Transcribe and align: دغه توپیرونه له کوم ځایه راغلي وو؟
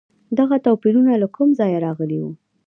دغه 0.39 0.55
توپیرونه 0.65 1.13
له 1.21 1.27
کوم 1.35 1.49
ځایه 1.59 1.79
راغلي 1.85 2.17
وو؟ 2.21 2.31